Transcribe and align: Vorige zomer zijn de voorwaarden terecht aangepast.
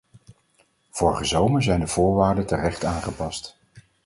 Vorige 0.89 1.25
zomer 1.25 1.63
zijn 1.63 1.79
de 1.79 1.87
voorwaarden 1.87 2.45
terecht 2.45 2.85
aangepast. 2.85 3.57